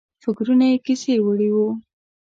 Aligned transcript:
فکرونه 0.23 0.65
یې 0.71 0.77
کیسې 0.85 1.13
وړي 1.25 1.49
وو. 1.55 1.67